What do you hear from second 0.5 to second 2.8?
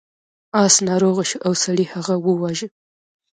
اس ناروغ شو او سړي هغه وواژه.